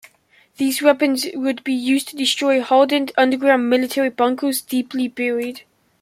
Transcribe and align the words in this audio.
These 0.57 0.81
weapons 0.81 1.27
would 1.35 1.63
be 1.63 1.73
used 1.75 2.07
to 2.07 2.15
destroy 2.15 2.59
hardened, 2.59 3.11
underground 3.19 3.69
military 3.69 4.09
bunkers 4.09 4.59
deeply 4.59 5.07
buried. 5.07 5.61